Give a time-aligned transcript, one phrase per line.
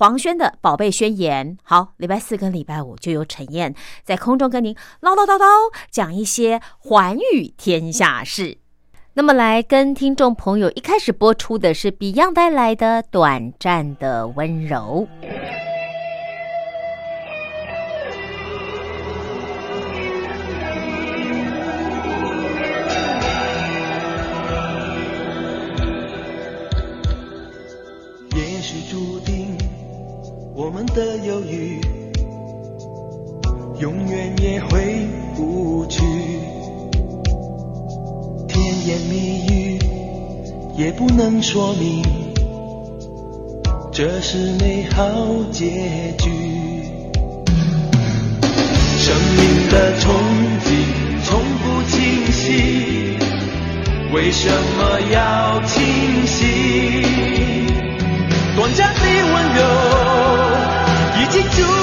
[0.00, 5.44] 黄轩的宝贝宣言，好，礼拜四跟礼拜五就由陈燕在空中跟您唠唠叨叨
[5.90, 8.56] 讲一些寰宇天下事。
[9.12, 15.06] 那么来跟听众朋友一开始播出的是 Beyond 带来的短暂的温柔。
[30.94, 31.80] 的犹豫，
[33.78, 36.02] 永远也回不去。
[38.48, 39.78] 甜言蜜语
[40.76, 42.02] 也不能说明，
[43.92, 45.04] 这是美好
[45.52, 46.30] 结局。
[48.98, 50.04] 生命的憧
[50.64, 50.68] 憬
[51.24, 53.16] 从不清晰，
[54.12, 57.06] 为什么要清晰？
[58.56, 59.60] 短暂的温柔
[61.32, 61.79] 已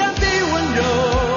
[0.00, 1.29] 依然的温柔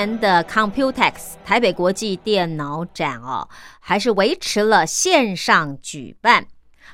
[0.00, 3.46] 年的 Computex 台北国际电脑展哦，
[3.80, 6.46] 还是维持了线上举办。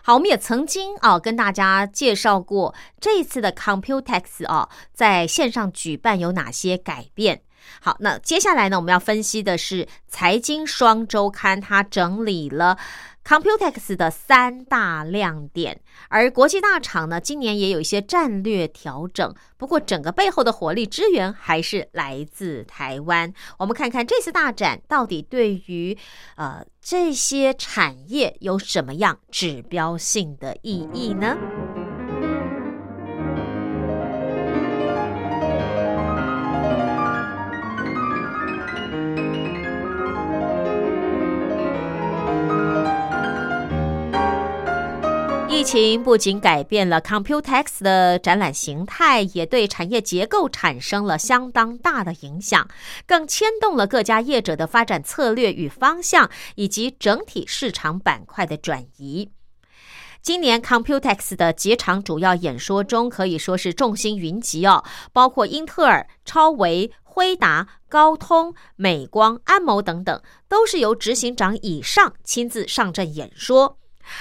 [0.02, 7.42] 好，我们也曾经啊跟大家介绍过这次的 Computex 哦，在线上举办有哪些改变。
[7.80, 12.78] 好，那接下来呢，我们要分析的是财经双周刊，它整理了。
[13.26, 19.34] Computex 的三大亮点，而国际大厂呢，今年也有一些战略调整。
[19.56, 23.34] 不过，整个背后的火力支援还是来自台湾。
[23.58, 25.98] 我们看看这次大展到底对于
[26.36, 31.36] 呃这些产业有什么样指标性的意义呢？
[45.66, 52.68] 情不仅改变了 Computex 的展览形态，也对产业结构产生了相当大的影响，
[53.04, 59.32] 更牵动了各家业者的发展策略与方向，以及整体市场板块的转移。
[60.22, 73.78] 今年 Computex 的几场主要演说中，可以说是众星云集哦，包括英特尔、超维、辉达、高通、美光、安谋等等，都是由执行长以上亲自上阵演说。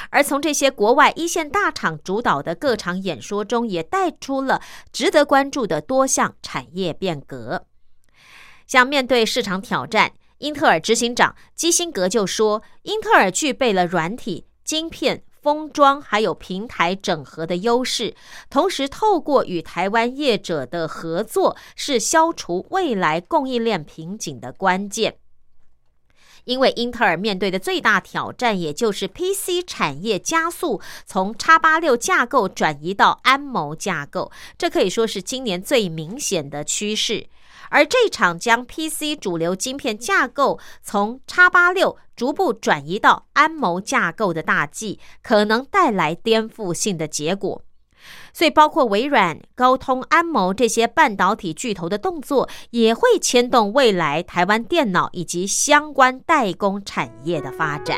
[0.09, 4.61] 而从这些国外一线大厂主导的各场演说中，也带出了
[4.91, 7.65] 值得关注的多项产业变革。
[8.67, 18.15] 像面对市场挑战，英特尔执行长基辛格就说：“英特尔具备了软体、晶片、封装还有平台整合的优势，
[18.49, 25.17] 同时透过与台湾业者的合作，是消除未来供应链瓶颈的关键。”
[26.45, 37.27] 因为英特尔面对的最大挑战，也就是 PC 产业加速从叉八六架构转移到安谋架构，这可以说是今年最明显的趋势。
[37.69, 47.64] 而这场将 PC 主流晶片架构从叉八六逐步转移到安谋架构的大计，可能带来颠覆性的结果。
[48.37, 57.97] 所以，包括微软、高通、安谋这些半导体巨头的动作，也会牵动未来台湾电脑以及相关代工产业的发展。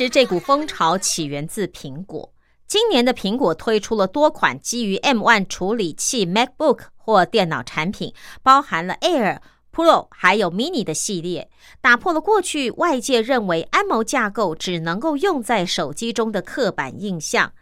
[0.00, 2.32] 其实这股风潮起源自苹果。
[2.66, 9.40] 今年的苹果推出了多款基于 M1 处理器 MacBook 或电脑产品，包含了 Air、
[9.70, 11.50] Pro 还有 Mini 的系列，
[11.82, 17.52] 打破了过去外界认为安谋架构只能够用在手机中的刻板印象。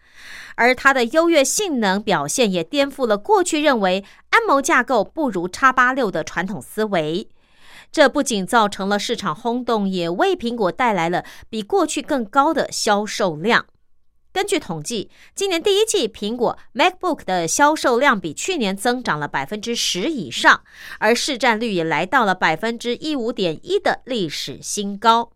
[0.55, 7.29] 而它的优越性能表现也颠覆了过去认为安谋架构不如叉八六的传统思维。
[7.91, 13.67] 这不仅造成了市场轰动，也为苹果带来了比过去更高的销售量。
[14.31, 20.63] 根据统计，今年第一季苹果 MacBook 的销售量比去年增长了百分之十以上，
[21.01, 25.33] 而市占率也来到了百分之一五点一的历史新高。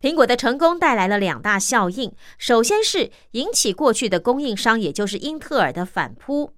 [0.00, 6.52] 苹果的成功带来了两大效应，首先是引起过去的供应商，也就是英特尔的反扑。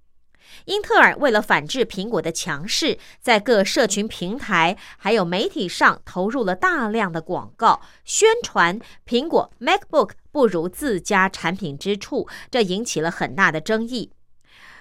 [0.64, 14.10] 英特尔为了反制苹果的强势，在各社群平台还有媒体上投入了大量的广告，宣传苹果 MacBook 不如自家产品之处，这引起了很大的争议。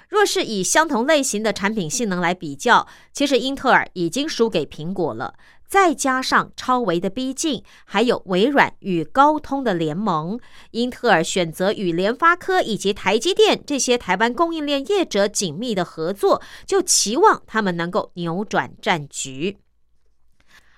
[0.08, 5.34] 若是以相同类型的产品性能来比较，其实英特尔已经输给苹果了。
[5.76, 10.40] 再加上超维的逼近，还有微软与高通的联盟，
[10.72, 19.58] 英特尔选择与联发科以及台积电这些台湾供应链业者紧密的合作，就期望他们能够扭转战局。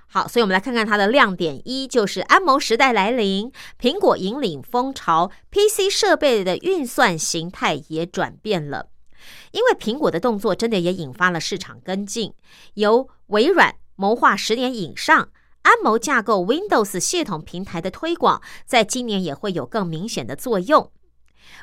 [0.07, 8.87] 好，所以我们来看看它的亮点一，就是安谋时代来临，苹果引领风潮，PC 设备的运算形态也转变了。
[9.51, 12.33] 因为苹果的动作真的也引发了市场跟进，
[12.73, 13.75] 由微软。
[13.97, 15.29] 谋划十年以上，
[15.63, 20.91] 安谋架构 Windows 系统平台的推广，在今年也会有更明显的作用。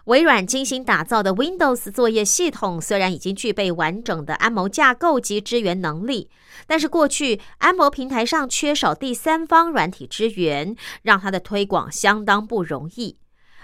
[0.07, 6.29] 微软精心打造的 Windows 作业系统，虽然已经具备完整的安谋架构及支援能力，
[6.67, 13.17] 但是过去安谋平台上缺少第三方软体支援，让它的推广相当不容易。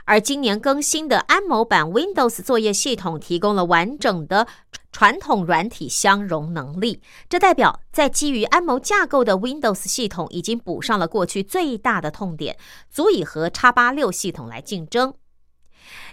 [0.06, 4.46] 而今年更新的安谋版 Windows 作业系统提供了完整的
[4.92, 12.56] 传统软体相容能力，这代表在基于安谋架构的 Windows 系统已经补上了过去最大的痛点，
[12.90, 15.14] 足以和 x 八六系统来竞争。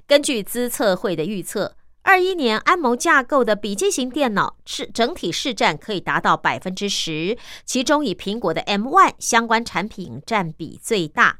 [0.05, 11.39] 根据资测会的预测，二一年安谋架构的笔记型电脑是整体市占可以达到百分之十，其中以苹果的 M One 相关产品占比最大。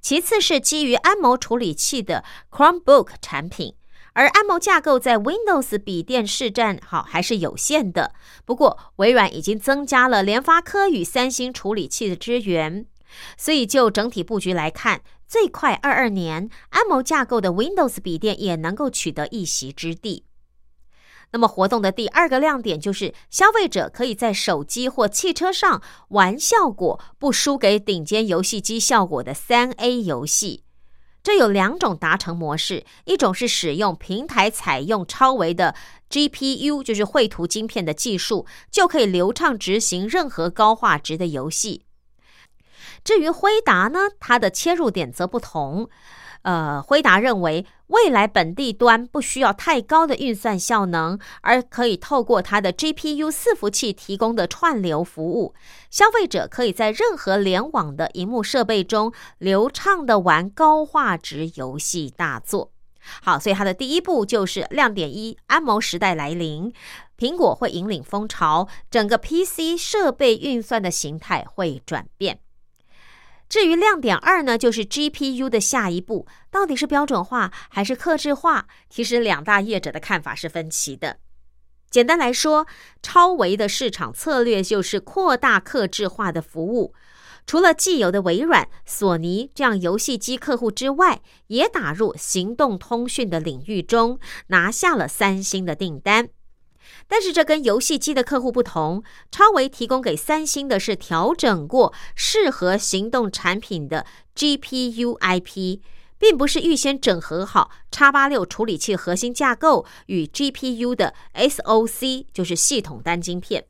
[0.00, 3.74] 其次是基于安谋处理器的 Chromebook 产品，
[4.12, 8.12] 而安谋架构在 Windows 笔电市占好还是有限的。
[8.44, 12.86] 不过，微软已经增加了联发科与三星处理器的支援，
[13.36, 20.24] 所以就整体布局来看，最快二二年安谋架构的 Windows 笔电也能够取得一席之地。
[21.32, 30.64] 那么活动的第二个亮点就是，消费者可以在手机或汽车上玩效果不输给顶尖游戏机效果的三 A 游戏。
[31.22, 35.74] 这有两种达成模式，一种是使用平台采用超维的
[36.08, 41.84] GPU，就是绘图晶片的技术，就可以流畅执行任何高画质的游戏。
[43.04, 45.88] 至于辉达呢，它的切入点则不同。
[46.42, 55.54] 呃，辉达认为，未来本地端不需要太高的运算效能，而可以透过它的 GPU 伺服器提供的串流服务，
[55.90, 62.72] 消费者可以在任何联网的荧幕设备中流畅的玩高画质游戏大作。
[63.22, 66.72] 好，所以它的第一步就是亮点一：安谋时代来临，
[67.18, 72.40] 苹果会引领风潮，整个 PC 设备运算的形态会转变。
[73.50, 78.66] 至于亮点二呢，就是 GPU 的下一步到底是标准化还是克制化？
[78.88, 81.16] 其实两大业者的看法是分歧的。
[81.90, 82.68] 简单来说，
[83.02, 86.94] 超维的市场策略就是扩大克制化的服务，
[87.44, 96.28] 除了既有的微软、索尼这样游戏机客户之外，也打入行动通讯的领域中，拿下了三星的订单。
[97.08, 104.06] 但是这跟游戏机的客户不同，超维提供给三星的是调整过适合行动产品的
[104.36, 105.80] GPU IP，
[106.18, 113.66] 并不是预先整合好 x 八六处理器核心架构与 GPU 的 SOC，就是系统单晶片。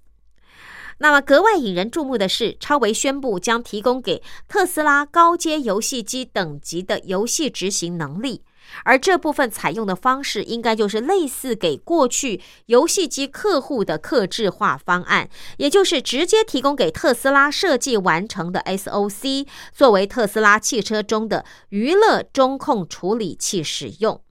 [0.99, 8.43] 那么格外引人注目的是，超维宣布将提供给特斯拉高阶游戏机等级的游戏执行能力。
[8.85, 24.23] 而这部分采用的方式，应该就是类似给过去游戏机客户的克制化方案，也就是直接提供给特斯拉设计完成的 SOC，作为特斯拉汽车中的娱乐中控处理器使用。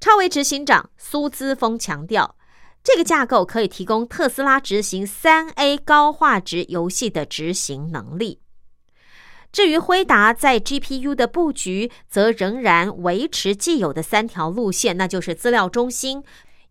[0.00, 2.36] 超维执行长苏姿峰强调，
[2.84, 8.40] 这个架构可以提供特斯拉执行三 A 高画质游戏的执行能力。
[9.50, 16.22] 至于辉达在 GPU 的布局，则仍然维持既有的三条路线，那就是资料中心、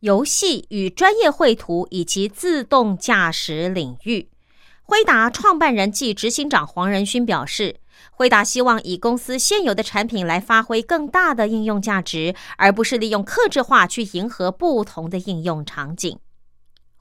[0.02, 4.30] 游戏与专业绘图以及自动驾驶领域。
[4.84, 7.78] 辉达创办人暨执行长黄仁勋表示，
[8.12, 16.20] 辉达希望以公司现有的产品来发挥更大的应用价值，而不是利用克制化去迎合不同的应用场景。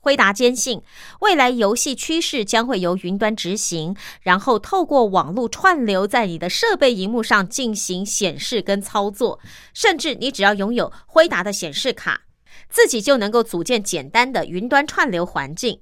[0.07, 0.81] 辉达坚信，
[1.19, 9.41] 未来游戏趋势将会由云端执行，然后透过网络串流，在你的设备荧幕上进行显示跟操作。
[9.75, 12.21] 甚至你只要拥有辉达的显示卡，
[12.69, 15.81] 自己就能够组建简单的云端串流环境。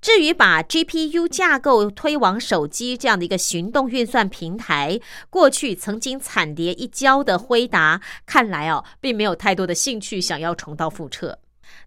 [0.00, 4.98] 至于把 GPU 架构推往手机这样的一个行动运算平台，
[5.30, 11.38] 过去曾经惨跌一跤的辉达，看来哦，并没有太多的兴趣想要重蹈覆辙。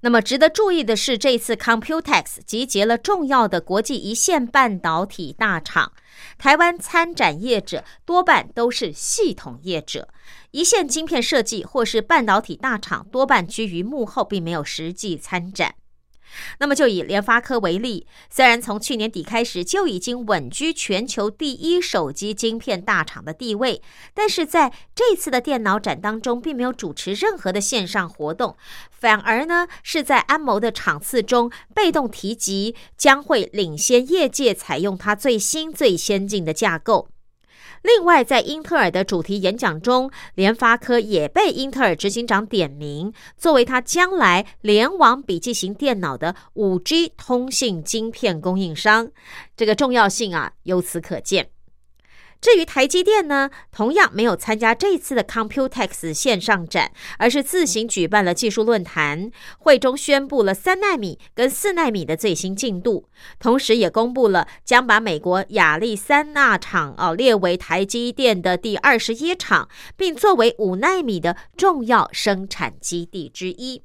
[0.02, 5.92] 那么值得注意的是，这次 Computex 集结了重要的国际一线半导体大厂，
[6.38, 10.10] 台湾参展业者多半都是系统业者，
[10.52, 15.76] 一线晶片设计或是半导体大厂多半居于幕后，并没有实际参展。
[16.60, 23.82] 那么就以联发科为例，虽然从去年底开始就已经稳居全球第一手机晶片大厂的地位，
[24.14, 28.56] 但是在这次的电脑展当中，并没有主持任何的线上活动，
[28.92, 37.08] 反而呢是在安谋的场次中被动提及将会领先业界采用它最新最先进的架构。
[37.86, 49.12] 另外，在英特尔的主题演讲中，联发科也被英特尔执行长点名，作为他将来联网笔记型电脑的五 G 通信晶片供应商，
[49.56, 51.55] 这个重要性啊，由此可见。
[52.46, 59.32] 至于台积电呢，同样没有参加这次的 Computex 线上展，而是自行举办了技术论坛。
[59.58, 63.10] 会中宣布了三纳米跟四纳米的最新进度，
[63.40, 73.82] 同时也公布了将把美国亚利桑那厂哦列为台积电的第二十一厂，并作为五纳米的重要生产基地之一。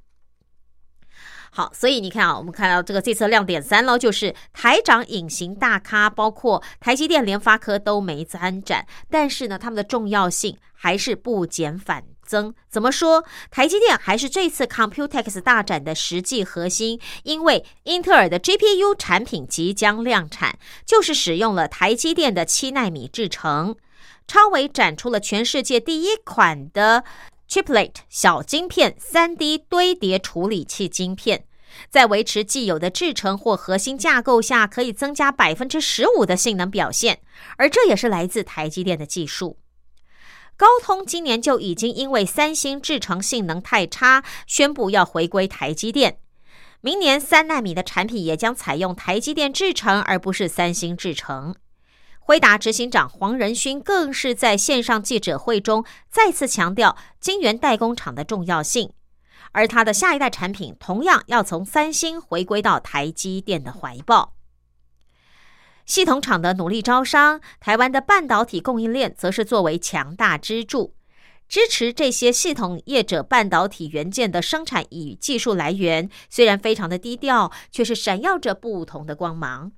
[1.53, 12.55] 好，所以你看啊，我们看到这个这次亮点三喽，就是台长隐形大咖，包括台积电、联发科都没参展，但是呢，他们的重要性还是不减反增。
[12.69, 13.25] 怎么说？
[13.51, 23.75] 台积电还是这次 Computex 大展的实际核心，因为英特尔的 GPU 产品即将量产，就是使用了台积电的七纳米制程。
[24.29, 27.03] 超微展出了全世界第一款的。
[27.51, 31.47] Chiplet 小晶片、三 D 堆叠处理器晶片，
[31.91, 37.19] 在维持既有的制程或核心架构下，可以增加百分之十五的性能表现，
[37.57, 39.59] 而这也是来自台积电的技术。
[40.57, 46.19] 高通今年就已经因为三星制程性能太差，宣布要回归台积电。
[46.81, 51.57] 明年三纳米的产品也将采用台积电制程，而不是三星制程。
[52.31, 58.93] 辉达执行长黄仁勋更是在线上记者会中再次强调晶圆代工厂的重要性，
[59.51, 64.35] 而他的下一代产品同样要从三星回归到台积电的怀抱。
[65.85, 70.95] 系统厂的努力招商，台湾的半导体供应链则是作为强大支柱，
[71.49, 79.73] 支持这些系统业者半导体元件的生产与技术来源，虽然非常的低调，却是闪耀着不同的光芒。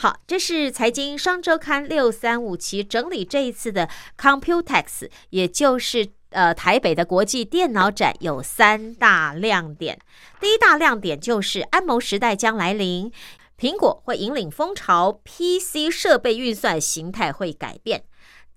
[0.00, 9.98] 好，这是财经双周刊六三五期整理这一次的 Computex，也就是呃台北的国际电脑展有三大亮点。
[10.38, 13.10] 第一大亮点就是安谋时代将来临，
[13.58, 18.04] 苹果会引领风潮，PC 设备运算形态会改变。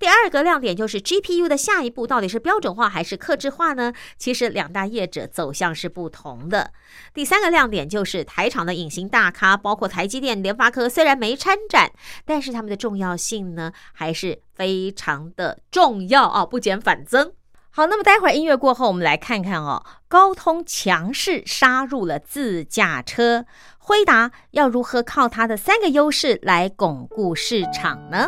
[0.02, 3.94] 第二个亮点就是 GPU 的下一步到底是标准化还是克制化呢？
[4.18, 6.72] 其实两大业者走向是不同的。
[7.14, 11.92] 第三个亮点就是台厂的隐形大咖，包括台积电、联发科，虽然没参展，
[12.26, 17.34] 但是他们的重要性呢还是非常的重要啊，不减反增。
[17.70, 23.46] 好，那么待会儿音乐过后，我们来看看哦，高通强势杀入了自驾车，
[23.78, 28.28] 辉达要如何靠它的三个优势来巩固市场呢？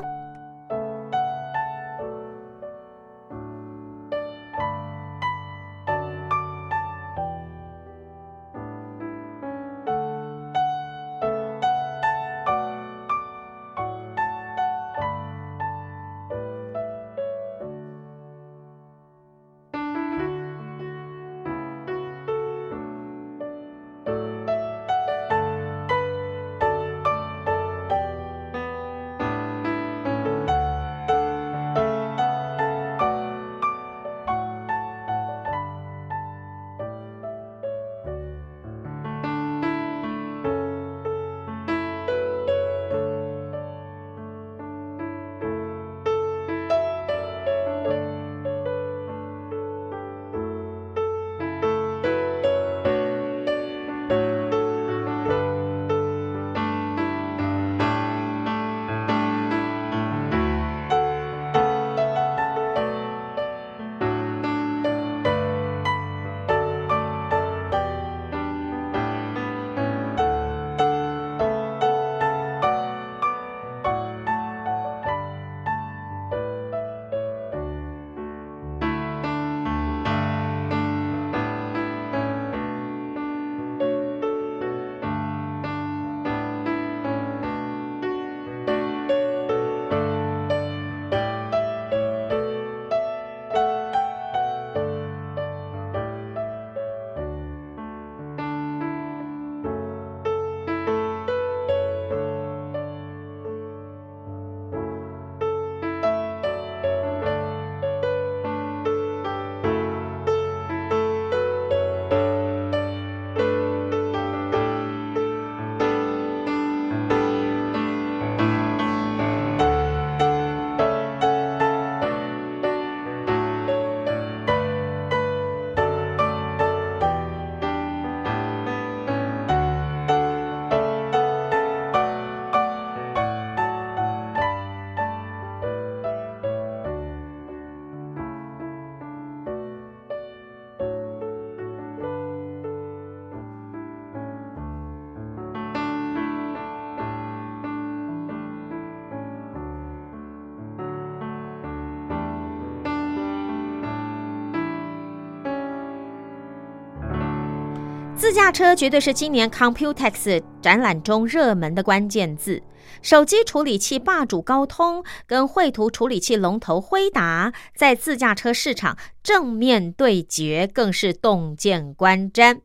[158.23, 162.63] 自驾车绝对是今年 Computex 展览中热门的关键字。
[163.01, 172.61] 手机处理器霸主高通跟绘图处理器龙头辉达在自驾车市场正面对决，更是洞见观瞻。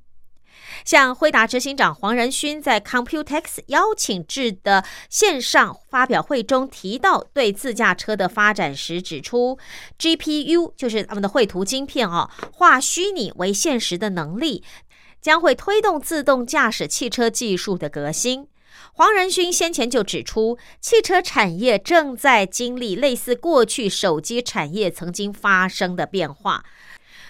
[0.84, 9.58] 像辉达执行长黄仁勋在 Computex 邀请制的线上发表会中提到，对自驾车的发展时指出
[9.98, 14.62] ，GPU 就是他们的绘图晶片哦，化虚拟为现实的能力，
[15.20, 18.48] 将会推动自动驾驶汽车技术的革新。
[18.92, 26.64] 黄仁勋先前就指出，汽车产业正在经历类似过去手机产业曾经发生的变化。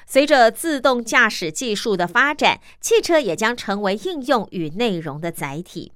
[0.07, 5.93] 随着自动驾驶技术的发展，汽车也将成为应用与内容的载体。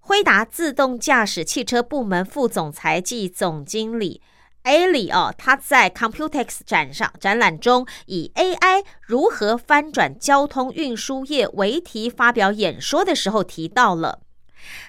[0.00, 4.20] 辉达自动驾驶汽车部门副总裁暨总经理
[4.64, 14.20] A 里哦，他在 Computex 展上展览中，以 AI 如何翻转交通运输业为题发表演说的时候，提到了。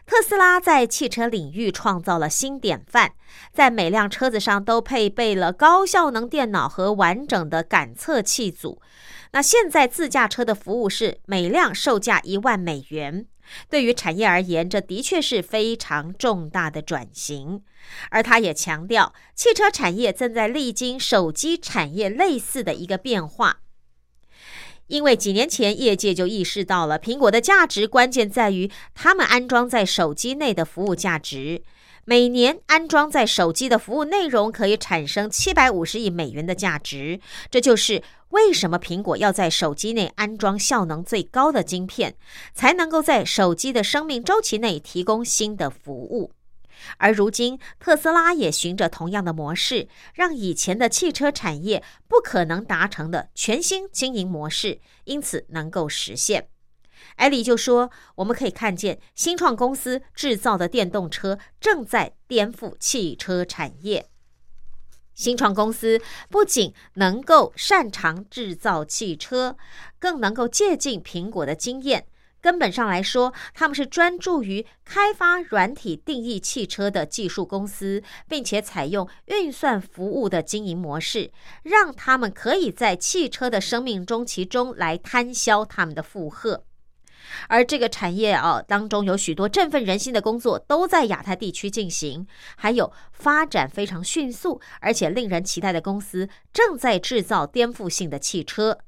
[0.05, 3.13] 特斯拉在汽车领域创造了新典范，
[3.53, 8.81] 在每辆车子上都配备了高效能电脑和完整的感测器组。
[9.31, 13.25] 那现在自驾车的服务是每辆售价一万美元，
[13.69, 17.61] 对于产业而言，这的确是非常重大的转型。
[18.09, 23.61] 而他也强调，汽车产业正在历经手机产业类似的一个变化。
[24.87, 31.63] 因为几年前，业界就意识到了苹果的价值关键在于他们安装在手机内的服务价值。
[32.05, 37.19] 每年安装在手机的服务内容可以产生七百五十亿美元的价值。
[37.49, 42.15] 这就是为什么苹果要在手机内安装效能最高的晶片，
[42.53, 46.31] 才能够在手机的生命周期内提供新的服务。
[46.97, 56.47] 而如今，特斯拉也循着同样的模式，让以前的汽车产业不可能达成的全新经营模式，因此能够实现。
[57.21, 64.07] 艾里就说：“我们可以看见，新创公司制造的电动车正在颠覆汽车产业。
[65.13, 69.55] 新创公司不仅能够擅长制造汽车，
[69.99, 72.07] 更能够借鉴苹果的经验。”
[72.41, 81.31] 根本上来说，他们是专注于开发软体定义汽车的技术公司，并且采用运算服务的经营模式，
[81.61, 86.63] 让他们可以在汽车的生命周期中来摊销他们的负荷。
[87.47, 98.79] 而这个产业啊当中有许多振奋人心的工作都在亚太地区进行，还有发展非常迅速而且令人期待的公司正在制造颠覆性的汽车。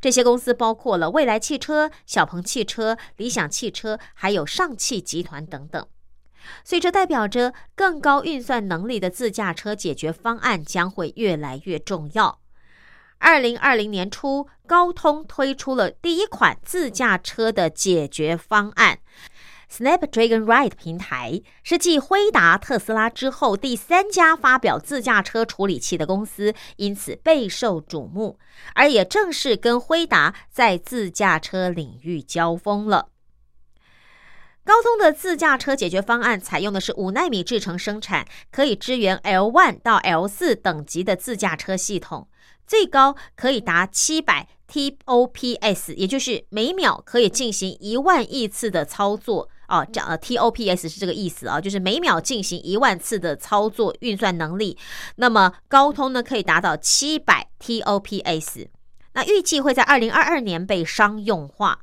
[0.00, 5.84] 这些公司包括了蔚来汽车、小鹏汽车、理想汽车，还有上汽集团等等。
[6.64, 12.41] 所以，这代表着更高运算能力的自驾车解决方案将会越来越重要。
[13.22, 18.98] 二零二零年初，高通推出了第一款自驾车的解决方案。
[19.70, 28.40] Snapdragon Ride 平台是继辉达、特斯拉之后第三家发表自驾车处理器的公司，因此备受瞩目。
[28.74, 33.10] 而也正是跟辉达在自驾车领域交锋了。
[34.64, 42.28] 高通的自驾车解决方案采用的是五纳米制程生产，可以支援 L1 到 L4 等级的自驾车系统，
[42.72, 49.50] 最高可以达七百 TOPS，也就是每秒可以进行一万亿次的操作。
[49.68, 54.78] 哦，讲呃 TOPS 是这个意思啊，就是每秒进行一万次的操作运算能力。
[55.16, 58.68] 那么高通呢，可以达到七百 TOPS。
[59.12, 61.80] 那预计会在二零二二年被商用化。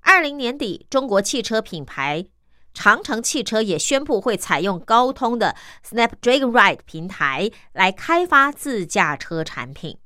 [0.00, 2.24] 二零年底，中国汽车品牌
[2.72, 5.54] 长城汽车也宣布会采用高通的
[5.86, 9.98] Snapdragon Ride 平台来开发自驾车产品。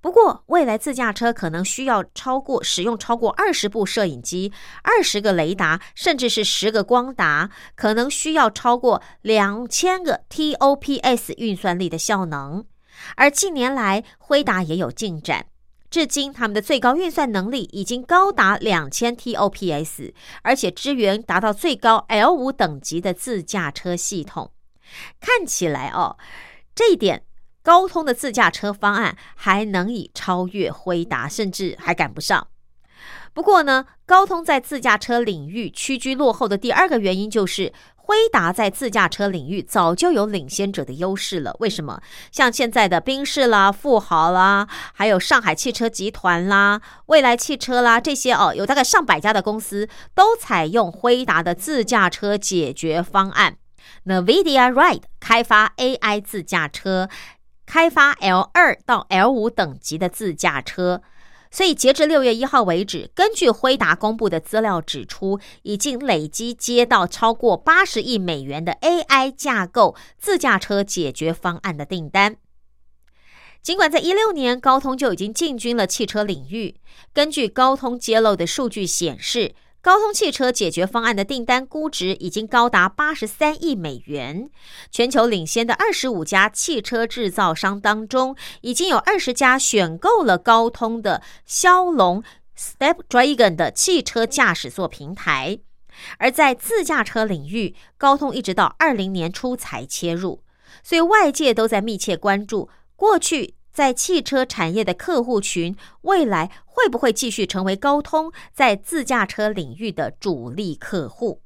[0.00, 12.66] 不过，未来自驾车可能需要超过使用超过二十部摄影机、二十个雷达，甚至是十个光达，可能需要超过两千个 TOPS 运算力的效能。
[13.16, 15.46] 而近年来，辉达也有进展，
[15.94, 24.50] 至今他们的最高运算能力已经高达两千 TOPS，而且支援达到最高 L 五等级的自驾车系统。
[25.20, 26.16] 看起来哦，
[26.74, 27.22] 这一点。
[27.62, 32.48] 高通的自驾车方案还能以超越辉达，甚至还赶不上。
[33.32, 37.72] 不过呢，高通在自驾车领域屈居落后的第二个原因就是，
[38.06, 41.56] 辉达在自驾车领域早就有领先者的优势了。
[41.60, 42.02] 为什么？
[42.30, 53.56] 像现在的宾士啦、富豪啦，还有上海汽车集团啦、未来汽车啦，这些哦，有大概上百家的公司都采用辉达的自驾车解决方案。
[54.04, 57.08] NVIDIA Ride 开发 AI 自驾车。
[57.66, 61.00] 开发 L 二到 L 五等级的自驾车，
[61.54, 72.38] 所以截至六月一号为止，根据辉达公布的资料指出，已经累积接到超过八十亿美元的 AI 架构自驾车解决方案的订单。
[73.62, 76.74] 尽管在一六年，高通就已经进军了汽车领域，
[77.12, 79.54] 根据高通揭露的数据显示。
[79.84, 84.48] 高通汽车解决方案的订单估值已经高达八十三亿美元。
[84.90, 92.24] 全球领先的二十五家汽车制造商当中，已经有二十家选购了高通的骁龙
[92.58, 95.58] Stepdragon 的汽车驾驶座平台。
[96.16, 100.42] 而在自驾车领域，高通一直到二零年初才切入，
[100.82, 103.52] 所以外界都在密切关注过去。
[103.74, 111.42] 在汽车产业的客户群，未来会不会继续成为高通在自驾车领域的主力客户？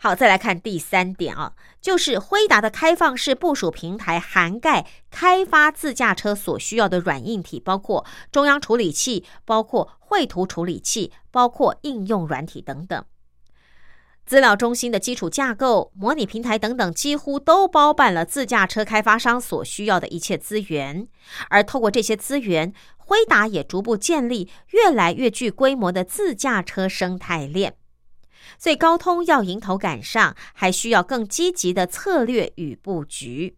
[0.00, 13.04] 好，再来看第三点啊，就是辉达的开放式部署平台涵盖开发自驾车所需要的软硬体，包括中央处理器、包括绘图处理器、包括应用软体等等。
[14.28, 21.08] 资料中心的基础架构、模拟平台等等，几乎都包办了自驾车开发商所需要的一切资源。
[21.48, 27.76] 而透过这些资源，辉达也逐步建立越来越具规模的自驾车生态链。
[28.58, 33.56] 所以，高通要迎头赶上，还需要更积极的策略与布局。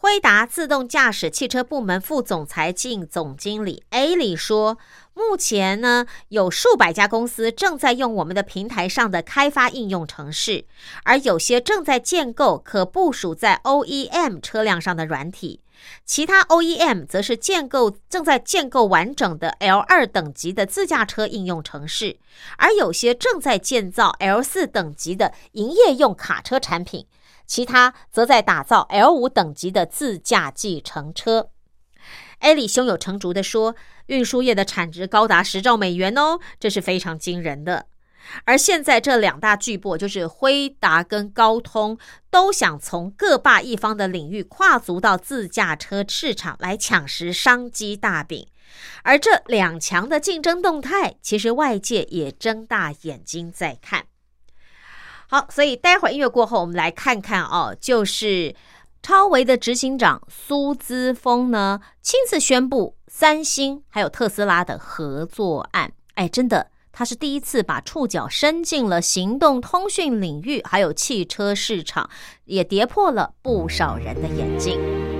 [0.00, 4.78] 辉达自动驾驶汽车部门副总裁兼总经理 A 里说
[5.18, 10.64] ：“目前呢，有数百家公司正在用我们的平台上的开发应用程式，
[11.02, 15.60] 而有些正在建构可部署在 OEM 车辆上的软体，
[16.04, 22.16] 其他 OEM 则是建构正在建构完整的 L 二等级的自驾车应用程式，
[22.56, 27.08] 而有些正在建造 L 四等级的营业用卡车产品。”
[27.44, 31.48] 其他则在打造 L 五等级的自驾计程车。
[32.40, 33.74] 艾里胸有成竹地说
[34.08, 37.86] ：“运输业的产值高达十兆美元哦，这是非常惊人的。
[38.44, 41.96] 而现在这两大巨擘，就是辉达跟高通，
[42.30, 48.46] 都想从各霸一方的领域跨足到自驾车市场来抢食商机大饼。
[49.02, 54.04] 而这两强的竞争动态，其实外界也睁大眼睛在看。”
[55.30, 58.54] 好，所以待会儿音乐过后，我们来看看哦，就是
[59.02, 65.92] 超维的执行长苏姿峰呢，亲自宣布三星还有特斯拉的合作案。
[66.14, 72.08] 哎，真的，他是第一次把触角伸进了行动通讯领域，还有汽车市场，
[72.44, 75.17] 也跌破了不少人的眼镜。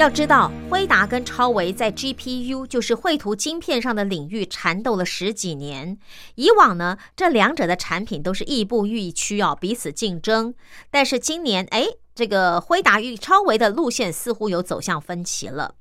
[0.00, 5.98] 要知道，辉达跟超维在 GPU，就是绘图晶片上的领域缠斗了十几年。
[6.36, 10.54] 以往呢，这两者的产品都是亦步亦趋哦，彼此竞争。
[10.90, 15.74] 但是今年，哎，这个辉达与超维的路线似乎有走向分歧了。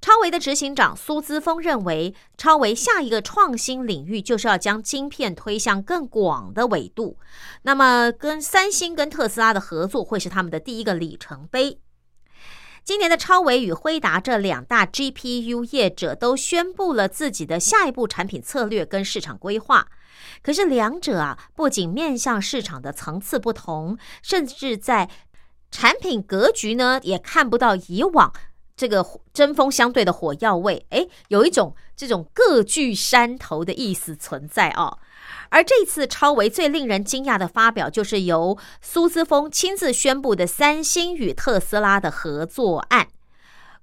[0.00, 7.18] 超维的执行长苏姿峰认为，超维下一个创新领域就是要将晶片推向更广的纬度。
[7.64, 11.80] 那么，跟三星、跟特斯拉的合作会是他们的第一个里程碑。
[12.84, 19.86] 今年的超维与辉达这两大 GPU 业者都宣布了自己的下一步产品策略跟市场规划。
[20.42, 25.08] 可是两者啊，不仅面向市场的层次不同，甚至在
[25.70, 28.32] 产品格局呢，也看不到以往
[28.82, 30.84] 这个针锋相对的火药味。
[30.90, 34.98] 诶，有一种这种各据山头的意思存在哦。
[35.50, 43.06] 而这次超维最令人惊讶的发表，就是由苏姿峰亲自宣布的三星与特斯拉的合作案。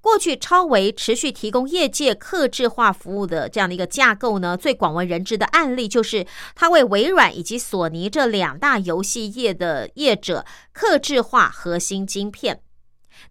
[0.01, 12.61] 过去超维持续提供业界客制化服务的这样的一个架构呢，最广为人知的案例就是他为微软以及索尼这两大游戏业的业者客制化核心晶片。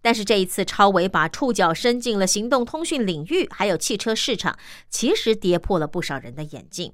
[0.00, 4.58] 但是这一次超维把触角伸进了行动通讯领域，还有汽车市场，
[4.88, 6.92] 其实跌破了不少人的眼镜。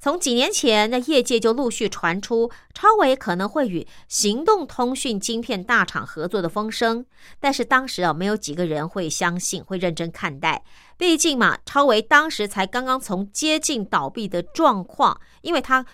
[0.00, 7.06] 从几年前，那业界就陆续传出超维可能会与行动通讯晶片大厂合作的风声，
[7.38, 10.64] 但是当时啊，没有几个人会相信，会认真看待。
[10.96, 15.86] 毕竟嘛，超维当时才刚刚从接近倒闭的状况，因为它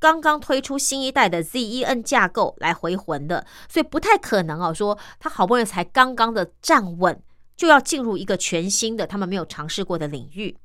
[0.00, 7.22] 刚刚推出新一代的 Zen 架构来回魂的，所以不太可能哦，说它好不容易才刚刚的站稳，
[7.56, 10.56] 就要进入一个全新的他们没有尝试过的领域。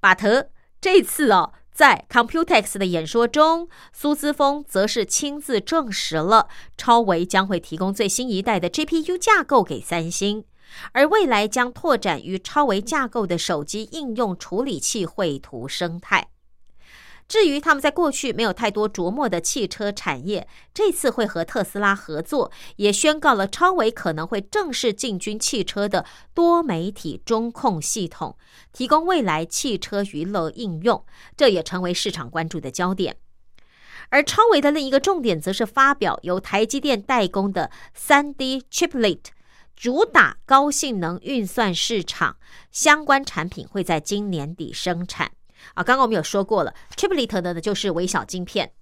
[0.00, 0.48] 巴特
[0.80, 1.52] 这次哦。
[1.76, 10.46] 在 Computex 的演说中，苏姿峰则是亲自证实了超维将会提供最新一代的 GPU 架构给三星，
[10.92, 16.28] 而未来将拓展与超维架构的手机应用处理器绘图生态。
[17.28, 28.36] 至于他们在过去没有太多琢磨的汽车产业，这次会和特斯拉合作，也宣告了超维可能会正式进军汽车的多媒体中控系统，
[28.72, 31.04] 提供未来汽车娱乐应用，
[31.36, 33.16] 这也成为市场关注的焦点。
[34.10, 39.18] 而超维的另一个重点，则是发表由台积电代工的三 D Chiplet，
[39.74, 42.36] 主打高性能运算市场，
[42.70, 45.32] 相关产品会在今年底生产。
[45.74, 48.72] 啊，刚刚我们有说过了，Chiplet 呢就是微小晶片，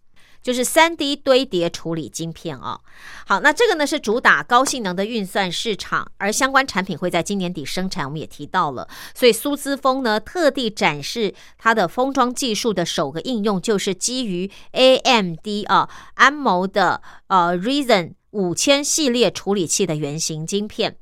[0.42, 2.80] 就是三 D 堆叠处理晶片啊。
[3.26, 8.88] 好，那这个呢是主打高性能的运算市场，而相关产品会在今年底生产，我们也提到了。
[9.14, 20.98] 所以苏姿峰呢特地展示它的封装技术的首个应用，就是基于 AMD 啊安谋的呃 Reason 五千系列处理器的原型晶片。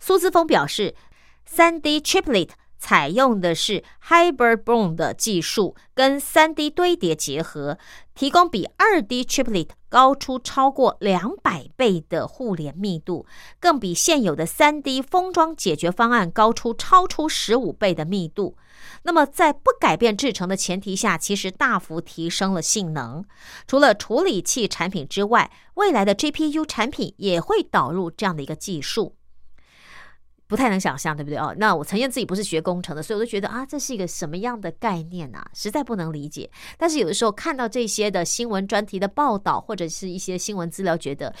[0.00, 0.94] 苏姿峰表示，
[1.44, 2.50] 三 D Chiplet。
[2.80, 7.78] 采用的是 Hybrid Bond 的技术，跟 3D 堆叠结合，
[8.14, 13.26] 提供比 2D triplet 高出超过两百倍的互联密度，
[13.60, 18.56] 更比现有的 3D 封装解决方案高出超出十五倍的密度。
[19.02, 23.22] 那么，在不改变制程的前提下，其实大幅提升了性能。
[23.66, 29.16] 除了处理器产品之外，未来的 GPU 产品也会导入这样的一个技术。
[30.50, 31.54] 不太能想象，对不对哦？
[31.58, 35.48] 那我承认自己不是学工程的，所以我就觉得啊，这是一个什么样的概念啊？
[35.54, 36.50] 实在不能理解。
[36.76, 41.32] 但是有的时候看到这些的新闻专题的报道，或者是一些新闻资料，觉得，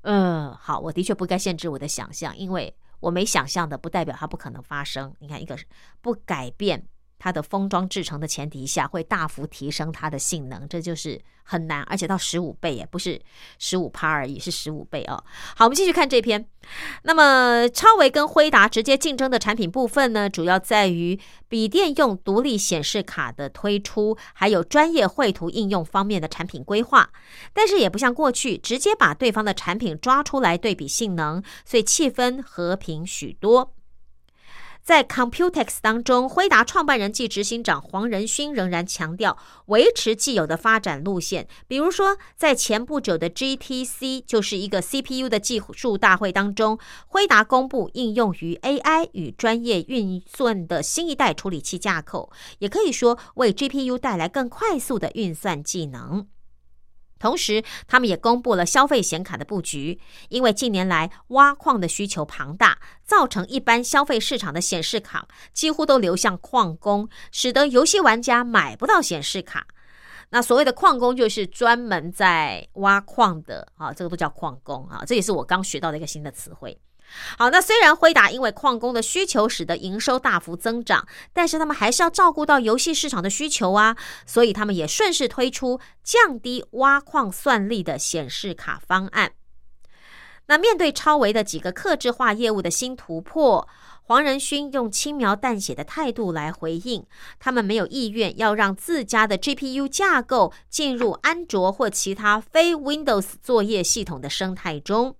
[0.00, 5.12] 嗯，好，我的确不该限制我的想象，因为我没想象的，不代表它不可能发生。
[5.18, 5.66] 你看，一个是
[6.00, 6.82] 不改变
[7.18, 11.20] 它的封装制成的前提下，会大幅提升它的性能，这就是。
[11.48, 13.20] 很难，而且到十五倍也不是
[13.60, 15.22] 十五趴而已，是十五倍哦。
[15.54, 16.44] 好，我们继续看这篇。
[17.04, 21.16] 那么，超维跟辉达直接竞争的产品部分呢，主要在于
[21.48, 27.10] 笔电用独立显示卡的推出，还有专业绘图应用方面的产品规划。
[27.52, 33.75] 但是，也不像过去直接把对方的产品抓出来对比性能，所以气氛和平许多。
[34.86, 41.48] 在 Computex 当中，辉达创办人暨执行长黄仁勋仍然强调维持既有的发展路线。
[41.66, 46.78] 比如说，在前不久的 GTC，就是一个 CPU 的技术大会当中，
[47.08, 52.30] 辉达公布应用于 AI 与专业运算的新一代处理器架构，
[52.60, 56.28] 也可以说为 GPU 带来更快速的运算技能。
[57.18, 59.98] 同时，他们也公布了消费显卡的布局，
[60.28, 69.66] 因为近年来挖矿的需求庞大，造成一般消费市场的显示卡几乎都流向矿工，使得游戏玩家买不到显示卡。
[70.30, 76.78] 那所谓的矿工，就是专门在挖矿的啊，这个都叫矿工啊，这也是我刚学到的一个新的词汇。
[77.38, 83.96] 好，那虽然辉达因为矿工的需求使得营收大幅增长，但是他们还是要照顾到游戏市场的需求啊，
[84.26, 89.32] 所以他们也顺势推出降低挖矿算力的显示卡方案。
[90.48, 93.66] 那面对超维的几个客制化业务的新突破，
[94.02, 97.04] 黄仁勋用轻描淡写的态度来回应，
[97.40, 105.16] 他们没有意愿要让自家的 GPU 架构进入安卓或其他非 Windows 作业系统的生态中。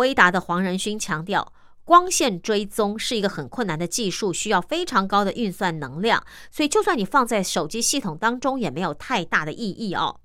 [0.00, 1.52] 辉达的黄仁勋强调，
[1.84, 10.18] 光线追踪是一个很困难的技术，需要非常高的运算能量，所以就算你放在手机系统当中，也没有太大的意义哦。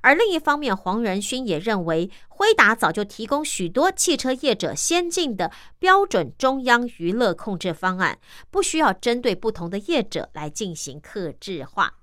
[0.00, 8.18] 而另一方面，黄仁勋也认为，辉达早就提供许多汽车业者先进的标准中央娱乐控制方案，
[8.50, 12.01] 不需要针对不同的业者来进行克制化。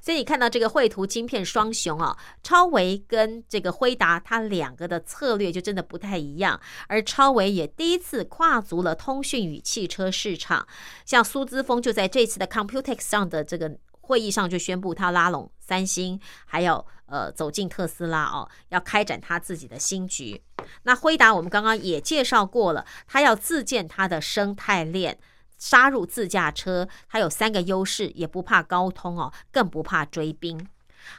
[0.00, 6.60] 所以你看到这个绘图晶片双雄啊，超维跟这个辉达，它两个的策略就真的不太一样。
[6.88, 10.66] 而超维也第一次跨足了通讯与汽车市场，
[11.04, 20.42] 像苏姿峰就在这次的 Computex 上的这个会议上就宣布，他拉拢三星，还有呃走进特斯拉哦，要开展他自己的新局。
[20.82, 25.18] 那辉达我们刚刚也介绍过了，他要自建他的生态链。
[25.58, 30.66] 杀入自驾车，它有三个优势，也不怕高通哦，更不怕追兵。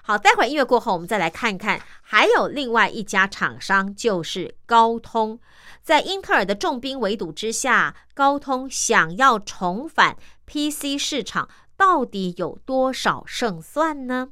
[0.01, 5.39] 好，待会儿音乐过后，我们再来看看，还有另外一家厂商就是高通，
[5.83, 10.17] 在英特尔的重兵围堵之下，高通想要重返
[10.47, 14.29] PC 市场，到底有多少胜算呢？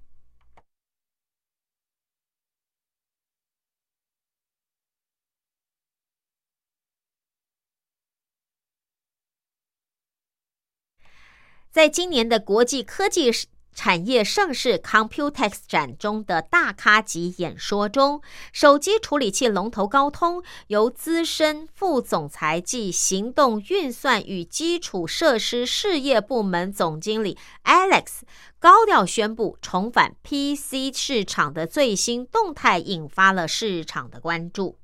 [11.73, 13.31] 在今年的国际科技
[13.73, 18.21] 产业盛事 Computex 展中的大咖级演说中，
[18.51, 28.21] 手机处理器龙头高通由资深副总裁暨行动运算与基础设施事业部门总经理 Alex
[28.59, 34.77] 高调宣布重返 PC 市场的最新动态，引发了市场的关注。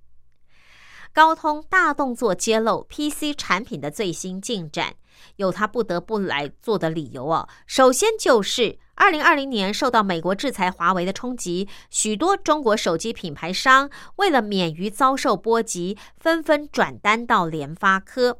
[1.13, 4.95] 高通大动作揭露 PC 产品的最新进展。
[5.35, 7.49] 有他不得不来做的理由哦。
[7.67, 18.39] 首先就是二零二零年受到美国制裁华为的冲击，许多中国手机品牌商为了免于遭受波及，纷纷转单到联发科。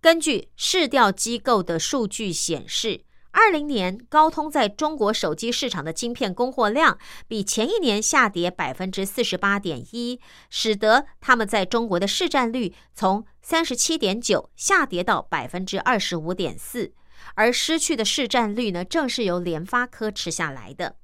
[0.00, 3.07] 根据市调机构的数据显示。
[3.40, 10.18] 二零年，高通在中国手机市场的晶片供货量比前一年下跌百分之四十八点一，
[10.50, 16.92] 使得他们在中国的市占率从三十七点九下跌到百分之二十五点四。
[17.36, 20.96] 而失去的市占率呢，正是由联发科吃下来的。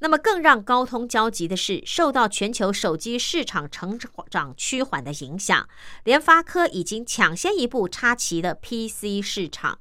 [0.00, 3.96] 那么，更让高通焦急的是，受到全球手机市场成
[4.28, 5.68] 长趋缓的影响，
[6.02, 9.78] 联发科已经抢先一步插旗了 PC 市场。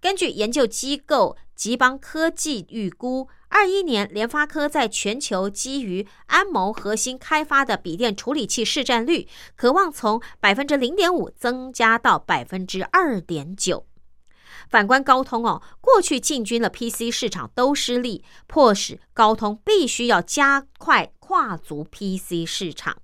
[0.00, 13.86] 根据研究机构吉邦科技预估，二一年联发科在全球基于安谋核心开发的笔电处理器市占率，渴望从百分之零点五增加到百分之二点九。
[14.70, 22.96] 反观高通哦，过去进军了 PC 市场都失利，迫使高通必须要加快跨足 PC 市场。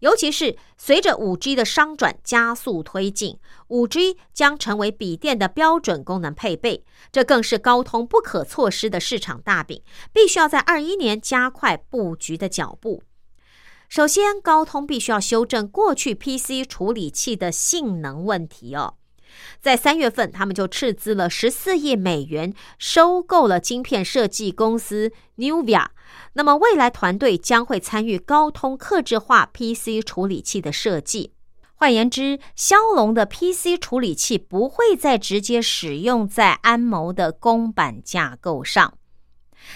[0.00, 13.02] 尤其是随着五 G 的商转加速推进，五 G 将成为笔电的标准功能配备，这更是高通不可错失的市场大饼，必须要在二一年加快布局的脚步。
[13.88, 18.96] 首先，高通必须要修正过去 PC 处理器的性能问题哦。
[19.60, 25.86] 在三月份，他们就斥资了十四亿美元收购了晶片设计公司 Nuvia。
[26.34, 31.32] 那么，未来团队将会参与高通客制化 PC 处理器的设计。
[31.74, 38.94] 换言之，骁龙的 PC 处理器不会再直接使用在安谋的公版架构上。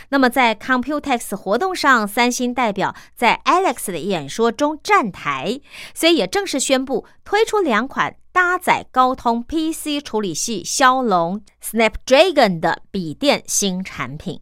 [0.09, 5.61] 那么，在 Computex 活动上，三星代表在 Alex 的演说中站台，
[5.95, 14.41] 所以也正式宣布推出两款搭载高通 PC 处理器骁龙 Snapdragon 的笔电新产品。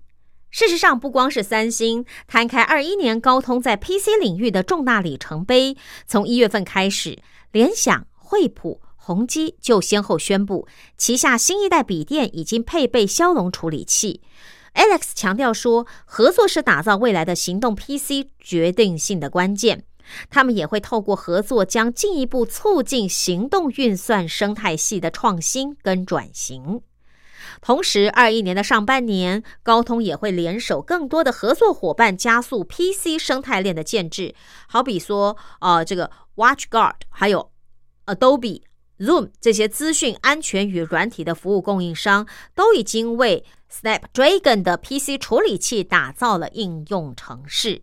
[0.49, 5.77] 事实上，不光是三星，摊开二一年高通在 PC 领域的重大里程碑，
[6.07, 7.19] 从一月份开始，
[7.51, 14.21] 联想、惠普、宏基就先后宣布旗下新一代笔电已经配备骁龙处理器。
[14.75, 19.85] Alex 强调说，合作是打造未来的行动 PC 决定性的关键。
[20.29, 26.83] 他们也会透过合作，将进一步促进行动运算生态系的创新跟转型。
[27.61, 34.35] 同时，二一年的上半年，高通也会联手更多的合作伙伴，加速 PC 生态链的建制。
[34.69, 37.51] 好比说，呃，这个 WatchGuard，还有
[38.07, 38.63] Adobe、
[38.99, 47.83] Zoom 这些资讯安全与软体的服务供应商，都已经为 Snapdragon 的 PC 处理器打造了应用程式。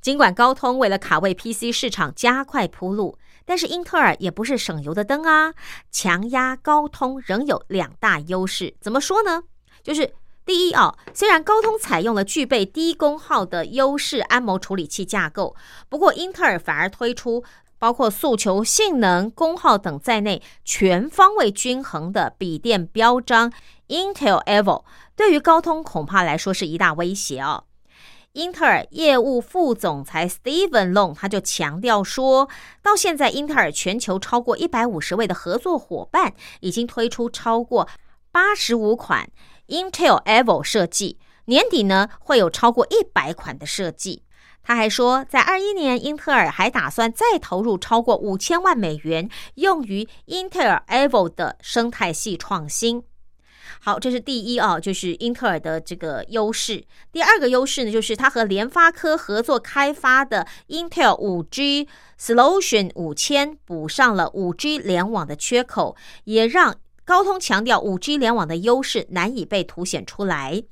[0.00, 5.54] 尽管高通为了卡位 PC 市场加快铺路，但是英特尔也不是省油的灯啊！
[5.90, 9.42] 强压高通仍有两大优势，怎么说呢？
[9.82, 10.12] 就是
[10.44, 15.54] 第一啊，虽然高通采用了具备低功耗的优势安谋处理器架构，
[15.88, 17.44] 不过英特尔反而推出
[17.78, 23.52] 包括诉求性能、功耗等在内全方位均衡的笔电标章
[23.88, 24.84] Intel Evo，
[25.14, 27.64] 对于高通恐怕来说是一大威胁哦。
[28.34, 32.48] 英特尔业务副总裁 Steven Long 他就强调说，
[32.82, 37.88] 到现在，英特尔全球超过一百五十位的合作伙伴已经推出超过
[38.30, 39.28] 八十五款
[39.66, 44.22] Intel Evo 设计，年底呢会有超过一百款的设计。
[44.62, 53.02] 他还说，在二一年，英特尔还打算再投入超过五千万美元，用于英特尔 Evo 的生态系创新。
[53.80, 56.84] 好，这是第一啊，就是英特尔的这个优势。
[57.12, 61.88] 第二个优势呢，就是它和联发科合作开发的 Intel 五 G
[62.20, 70.62] Solution 五千补上了五 G 联网的缺口，也让高通强调五 G 联网的优势难以被凸显出来。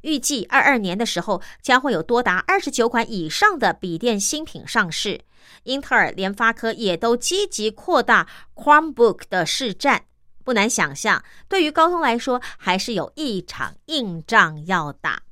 [0.00, 5.20] 预计二二年的时候，将会有多达二十九款以上的笔电新品上市。
[5.62, 8.26] 英特尔、联发科也都积极扩大
[8.56, 10.02] Chromebook 的市占。
[10.46, 15.22] 不难想象，对于高通来说，还是有一场硬仗要打。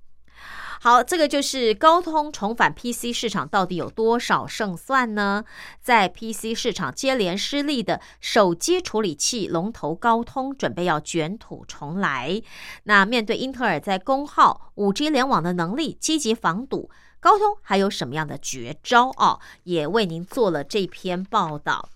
[0.80, 5.44] 好，这个就是高通重返 PC 市场到底有多少胜算呢？
[5.80, 12.42] 在 PC 市场接连失利的手机处理器龙头高通，准备要卷土重来。
[12.82, 16.90] 那面对英特尔在功耗、五 G 联网的能力积极防堵，
[17.20, 19.38] 高通还有什么样的绝招啊？
[19.62, 21.88] 也为您做了这篇报道。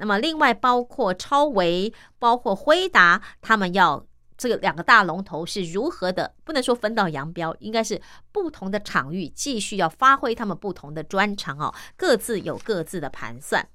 [0.00, 4.04] 那么，另外包括超维、包括辉达，他们要
[4.38, 6.34] 这个两个大龙头是如何的？
[6.44, 8.00] 不能说分道扬镳，应该是
[8.32, 13.68] 不同的场域继续要发挥他们不同的专长哦，各自有各自的盘算。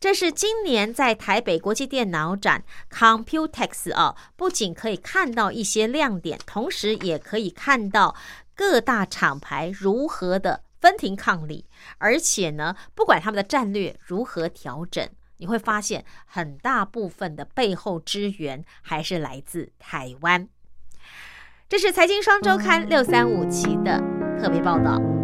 [0.00, 8.14] 这是今年在台北国际电脑展 Computex 啊，不仅可以看到一些亮点，同时也可以看到
[8.54, 11.64] 各大厂牌如何的分庭抗礼，
[11.96, 15.08] 而且呢，不管他们的战略如何调整。
[15.38, 20.48] 你会发现，很大部分的背后支援还是来自台湾。
[21.68, 23.98] 这是财经双周刊六三五期的
[24.40, 25.15] 特别报道。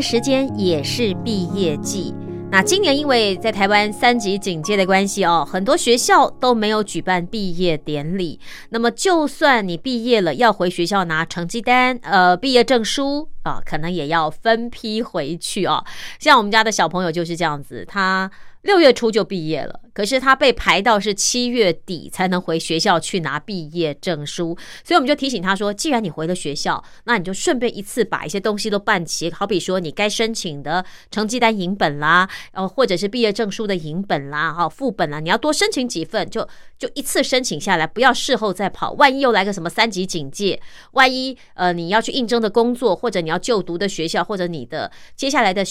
[0.00, 2.14] 时间也是毕业季。
[2.50, 8.38] 那今年因为在台湾三级警戒的关系哦，很多学校都没有举办毕业典礼。
[8.70, 15.84] 那么就算你毕业了，要回学校拿成绩单、呃毕业证书，啊，可能也要分批回去哦。
[16.18, 18.30] 像我们家的小朋友就是这样子，他。
[18.66, 36.46] 六月初就毕业了，可是他被排到是七月底才能回学校去拿毕业证书，所以我们就提醒他说：，既然你回了学校，那你就顺便一次把一些东西都办齐，好比说你该申请的成绩单影本啦，呃，或者是毕业证书的影本啦，哈，副本啦，你要多申请几份，就
[36.78, 40.60] 就一次申请下来，不要事后再跑，万一又来个什么三级警戒，
[40.92, 45.64] 万一呃你要去应征的工作，或者你要就读的学校，或者你的接下来的。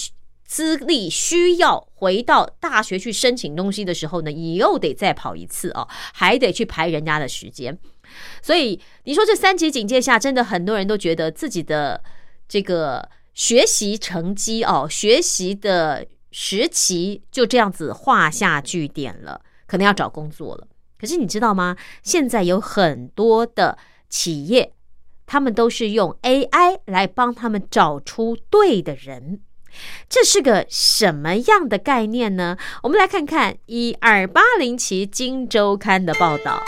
[0.46, 7.78] 资历需要回到大学去申请东西的时候呢，你又得再跑一次哦，还得去排人家的时间。
[8.42, 12.02] 所以你说这三级警戒下，真的很多人都觉得自己的
[12.48, 20.68] 这个学习成绩哦，学习的时期就这样子画下句点了，可能要找工作了。
[20.98, 21.76] 可是你知道吗？
[22.04, 23.78] 现在有很多的
[24.10, 24.74] 企业，
[25.26, 29.42] 他们都是用 AI 来帮他们找出对的人。
[30.10, 32.58] 这是个什么样的概念呢？
[32.84, 36.62] 我们来看看一二八零期《金周刊》的报道。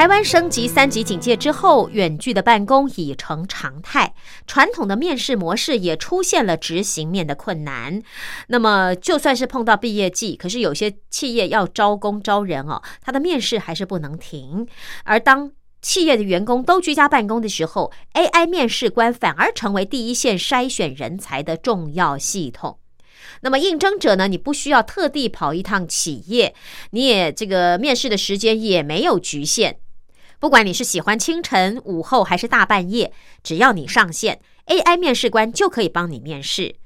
[0.00, 4.14] 台湾升级三级警戒之后，远距的办公已成常态，
[4.46, 8.02] 传统的面试模式也出现了执行面的困难。
[8.48, 14.66] 那么，就算是碰到毕业季，可是有些企业要招工招人哦，他的面试还是不能停。
[15.04, 22.78] 而当企业的员工都居家办公的时候，AI 面试官反而成为第一线筛选人才的重要系统。
[23.42, 24.28] 那么，应征者呢？
[24.28, 26.54] 你不需要特地跑一趟企业，
[26.92, 29.76] 你也这个面试的时间也没有局限。
[30.40, 33.12] 不管你是喜欢清晨、午后还是大半夜，
[33.42, 36.76] 只要你上线，AI 面试官就可以帮你面试。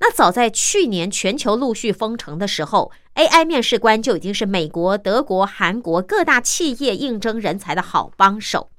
[0.00, 8.70] 那早在去年全球陆续封城的时候，AI 面试官就已经是美国、德国、韩国各大企业应征人才的好帮手。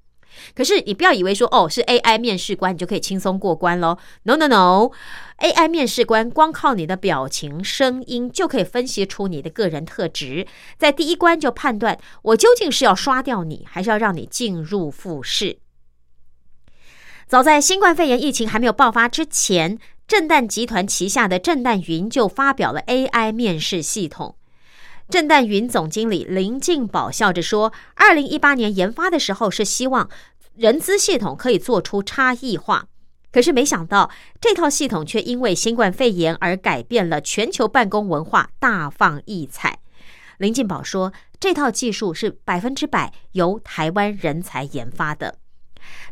[0.56, 15.60] 可是你不要以为说哦是 AI 面试官你就可以轻松过关喽，No No No，AI 面试官光靠你的表情、声音就可以分析出你的个人特质，在第一关就判断我究竟是要刷掉你，还是要让你进入复试。
[17.28, 19.78] 早在新冠肺炎疫情还没有爆发之前，
[20.08, 24.36] 震旦集团旗下的震旦云就发表了 AI 面试系统。
[25.10, 30.10] 震旦云总经理林静宝笑着说：“二零一八年研发的时候是希望
[30.56, 32.88] 人资系统可以做出差异化，
[33.32, 39.80] 可是没想到这套系统却因为新冠肺炎而改变了全球办公文化，大放异彩。”
[40.40, 45.38] 林静宝说：“这套技术是百分之百由台湾人才研发的。”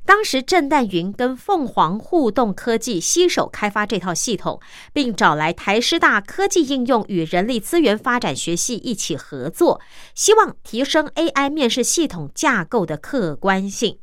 [0.05, 4.59] 当时，震旦云跟凤凰互动科技携手开发这套系统，
[4.93, 9.81] 并找来台师大科技应用与人力资源发展学系一起合作，
[10.13, 13.99] 希望提升 AI 面试系统架构的客观性。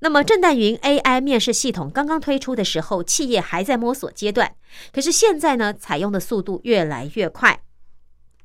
[0.00, 4.54] 那么，震旦云 AI 面试系统刚刚推出的时候，企业还在摸索阶段，
[4.92, 7.60] 可是现在呢，采用的速度越来越快。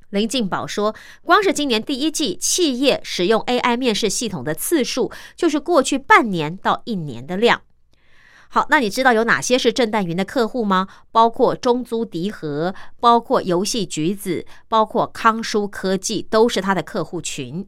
[0.09, 7.61] 林进宝说：“光是今年第一季，企业使用 AI 面试系统的次数，就是过去半年到一年的量。”
[8.51, 10.87] 好，那你知道有哪些是震旦云的客户吗？
[11.11, 17.67] 包括中租迪和，包括游戏橘子，包括康舒科技，都是他的客户群。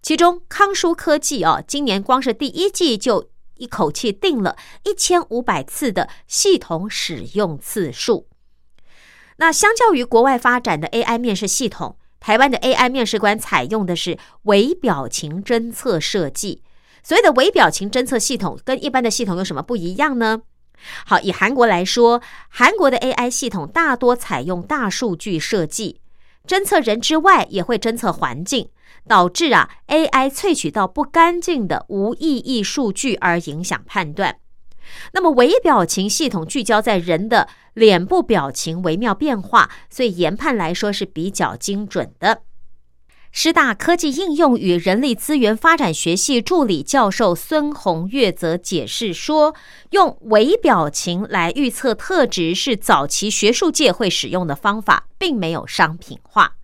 [0.00, 8.28] 其中康舒科技啊，今年光是第一季就一口气订了一千五百次的系统使用次数。
[9.40, 16.62] 那相较于国外发展的 AI 面试系统，台湾的 AI 面试官采用的是微表情侦测设计。
[17.02, 20.42] 所谓的微表情侦测系统跟一般的系统有什么不一样呢？
[21.06, 22.20] 好，以韩国来说，
[22.50, 26.02] 韩国的 AI 系统大多采用大数据设计，
[26.46, 28.68] 侦测人之外也会侦测环境，
[29.08, 34.36] 导致啊 AI 萃取到不干净的无意义数据而影响判断。
[35.12, 42.42] 那么微表情系统聚焦在人的脸部表情微妙变化，所以研判来说是比较精准的。
[43.32, 49.54] 师大科技应用与人力资源发展学系助理教授孙宏月则解释说，
[49.90, 56.54] 用微表情来预测特质是早期学术界会使用的方法，并没有商品化。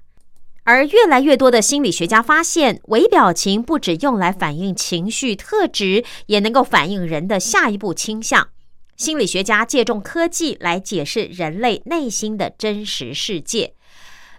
[0.67, 8.49] 而越来越多的心理学家发现，微表情不只用来反映情绪特质，也能够反映人的下一步倾向。
[8.97, 13.75] 心理学家借重科技来解释人类内心的真实世界。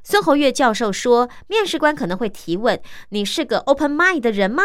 [0.03, 4.63] 孙侯月教授说，面试官可能会提问：“你是个 open mind 的人吗？”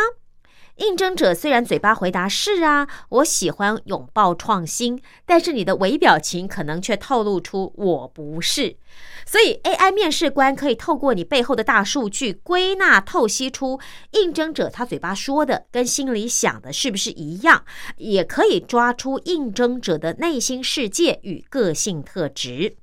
[0.83, 8.77] 应征者虽然嘴巴回答是啊，我喜欢拥抱创新，但是你的微表情可能却透露出我不是。
[9.25, 13.79] 所以 AI 面试官可以透过你背后的大数据归纳透析出
[14.11, 17.65] 应征者他嘴巴说的跟心里想的是不是一样，
[17.99, 22.77] 也可以抓出应征者的内心世界与个性特质。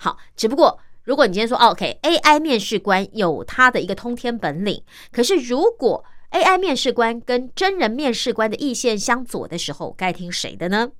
[0.00, 0.80] 好，只不过。
[1.04, 6.02] 如果你今天说 OK，AI 面试官有他的一个通天本领，可是如果
[6.34, 10.90] AI 面试官跟真人面试官的意见相左的时候，该听谁的呢？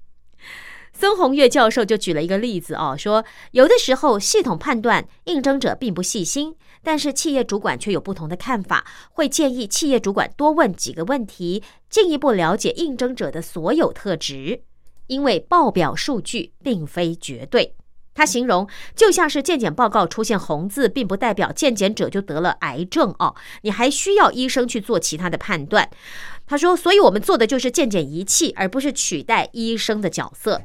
[0.93, 6.55] 孙红月教授就举了一个例子哦，说有的时候系统判断应征者并不细心，
[6.85, 14.62] 但是企业主管却有不同的看法，会建议企业主管多问几个问题，进一步了解应征者的所有特质，
[15.09, 17.74] 因为报表数据并非绝对。
[18.14, 25.90] 他形容就像是健检报告出现红字，并不代表健检者就得了癌症哦，你还需要医生去做其他的判断。
[26.46, 30.62] 他说，所以我们做的就是健检仪器，而不是取代医生的角色。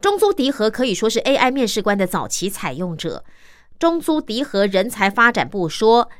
[0.00, 3.24] 中租迪和可以说是 AI 面试官的早期采用者。
[3.78, 6.10] 中租迪和人才发展部说。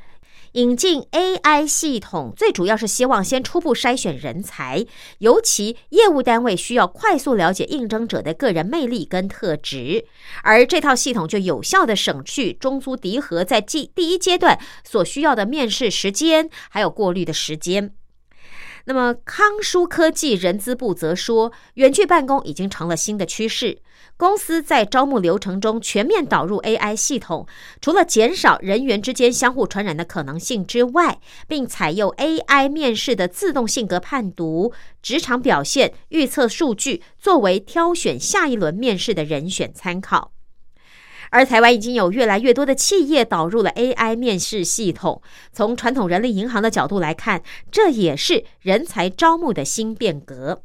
[0.53, 4.85] 引进 AI 系统，最主要是希望先初步筛选人才，
[5.19, 10.05] 尤其业务单位需要快速了解应征者的个人魅力跟特质，
[10.43, 17.93] 而这套系统就有效的省去中租迪和在第第一阶段所需要的面试时间，还有过滤的时间。
[18.85, 23.81] 那么康舒科技人资部则说，远距办公已经成了新的趋势。
[24.17, 27.47] 公司在招募流程中全面导入 AI 系统，
[27.79, 40.33] 除了减少人员之间相互传染的可能性之外，并采用 AI 面试的自动性格判读、职场表现预测数据，作为挑选下一轮面试的人选参考。
[41.31, 45.21] 而台湾已经有越来越多的企业导入了 AI 面试系统。
[45.51, 50.63] 从传统人力银行的角度来看，这也是人才招募的新变革。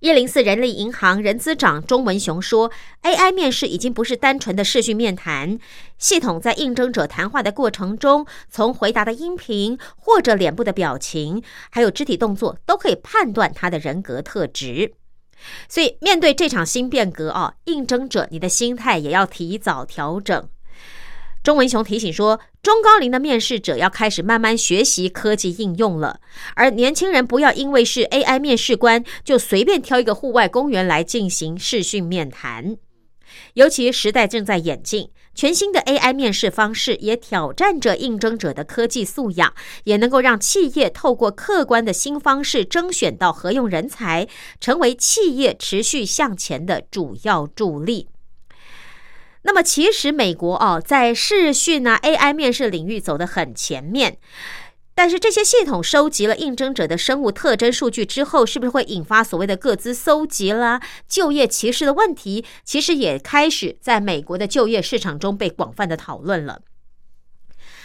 [0.00, 2.70] 一零四人力银行人资长钟文雄说
[3.02, 5.58] ：“AI 面试已经不是单纯的视讯面谈，
[5.98, 14.92] 系统在应征者谈话的过程中，从回答的音频或者脸部的表情，还有肢体动作，都可以判断他的人格特质。
[15.68, 20.48] 所以，面对这场新变革啊，应征者你的心态也要提早调整。”
[21.44, 26.20] 钟文雄提醒说，中高龄的面试者要开始慢慢学习科技应用了，
[26.56, 32.76] 而年轻人不要因为是 AI 面试官就随便挑一个户外公园来进行视讯面谈。
[33.54, 44.26] 尤其时代正在演进，全新的 AI 面试方式也挑战着应征者的科技素养，也能够让企业透过客观的新方式征选到合用人才，
[44.60, 48.08] 成为企业持续向前的主要助力。
[49.42, 54.18] 那么，其实美国哦，在视讯啊 AI 面试领域走得很前面，
[54.98, 62.44] 但是这些系统收集了应征者的生物特征数据之后，是不是会引发所谓的各自搜集啦、就业歧视的问题？
[62.64, 66.62] 其实也开始在美国的就业市场中被广泛的讨论了。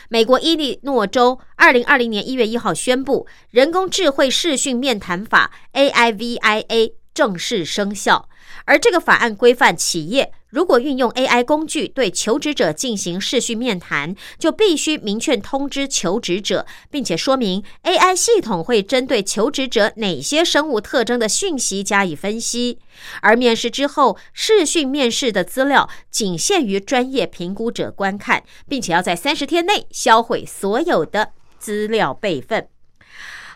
[0.10, 8.28] 美国伊利诺州二零二零年一月一号宣布，人工智慧视讯面谈法 AIVIA 正式生效，
[8.66, 10.32] 而这个法案规范企业。
[10.50, 22.78] 如果运用 AI 工具对求职者进行视讯面谈，就必须明确通知求职者，并且说明 AI 系统会针对求职者哪些生物特征的讯息加以分析。
[23.22, 32.68] 而面试之后，视讯面试的资料仅限于专业评估者观看，并且要在三十天内销毁所有的资料备份。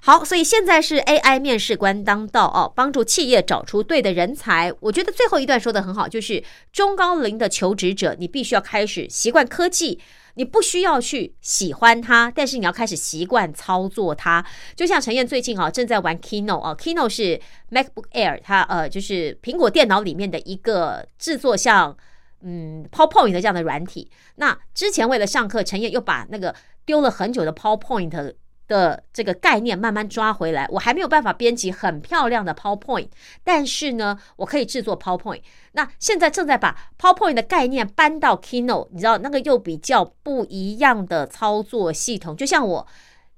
[0.02, 4.72] 好，所以现在是 AI 面试官当道哦，帮助企业找出对的人才。
[4.80, 10.00] 我觉得最后一段说的很好，就是中高龄的求职者，你必须要开始习惯科技，
[10.36, 14.46] 你不需要去喜欢它，但是你要开始习惯操作它。
[14.76, 17.42] 就像陈燕最近啊，正在玩 Keynote 啊，Keynote 是
[17.72, 21.98] MacBook Air，它呃就是苹果电脑里面的一个制作像
[22.44, 24.10] 嗯 PowerPoint 这样的软体。
[24.36, 28.36] 那之前为了上课，陈燕又把那个丢了很久的 PowerPoint。
[28.68, 33.08] 的这个概念慢慢抓回来，我还没有办法编辑很漂亮的 PowerPoint，
[33.44, 35.42] 但是呢，我可以制作 PowerPoint。
[35.72, 42.36] 那现在正在把 PowerPoint 的概念搬到 Keynote，你知道那个又比较不一样的操作系统。
[42.36, 42.88] 就像我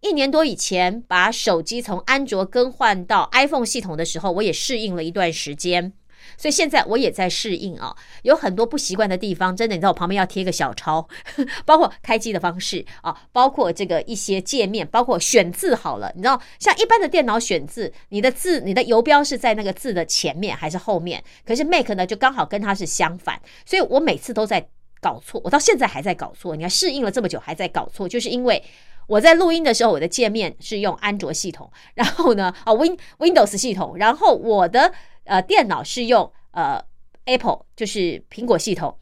[0.02, 5.94] 一年多以前把手机从安卓更换到 iPhone 系统的时候，我也适应了一段时间。
[6.40, 11.06] 所以现在我也在适应啊，有很多不习惯的地方，真的，你知道我旁边要贴个小抄，
[11.66, 21.22] 包括开机的方式啊，包括这个一些界面，包括选字好了，你知道，像一般的电脑选字，你的字，你的游标是在那个字的前面还是后面？
[21.46, 24.66] 可是 Mac 呢，就刚好跟它是相反，所以我每次都在
[25.02, 26.56] 搞错，我到现在还在搞错。
[26.56, 28.64] 你看适应了这么久还在搞错，就是因为
[29.08, 34.94] 我在录音的时候，我的界面是用安卓系统，然后呢，啊 Win Windows 系统，然后我的
[35.30, 36.84] 呃电脑是用呃
[37.26, 38.98] Apple，就是苹果系统。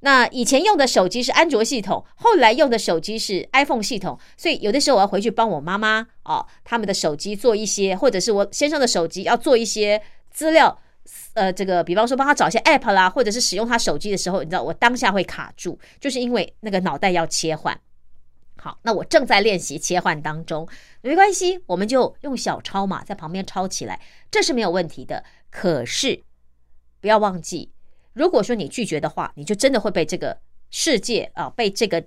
[0.00, 10.78] 那以前用的手机是安卓系统，后来用的手机是 iPhone 系统，所以有的时候我要回去帮我妈妈哦，他们的手机做一些，或者是我先生的手机要做一些资料，
[11.32, 17.80] 呃，这个比方说帮他找一些 App 啦，或者是使用他手机的时候，你知道我当下会卡住，就是因为那个脑袋要切换。
[18.56, 20.68] 好，那我正在练习切换当中，
[21.00, 24.00] 没关系，我们就用小抄嘛，在旁边抄起来，
[24.30, 25.24] 这是没有问题的。
[25.54, 26.20] 可是
[27.00, 27.70] 不要忘记。
[28.12, 30.36] 如果说你拒绝的话，你就真的会被这个
[30.68, 32.04] 世界啊，被这个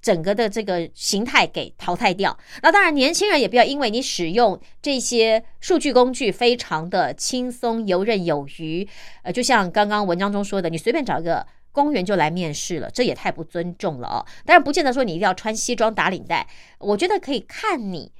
[0.00, 2.36] 整个的这个形态给淘汰掉。
[2.60, 8.88] 那当然，年轻人也不要因为你使用这些数据工具非常的轻松游刃有余，
[9.22, 14.26] 呃，就像刚刚文章中说的，你随便找一个公园就来面试了，这也太不尊重了哦。
[14.44, 16.48] 当然，不见得说你一定要穿西装打领带，
[16.80, 18.10] 我觉得可以看你